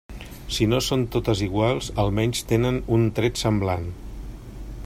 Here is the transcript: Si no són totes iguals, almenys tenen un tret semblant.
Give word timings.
Si 0.53 0.65
no 0.71 0.79
són 0.85 1.03
totes 1.15 1.43
iguals, 1.47 1.91
almenys 2.05 2.43
tenen 2.55 2.83
un 2.97 3.07
tret 3.21 3.41
semblant. 3.47 3.87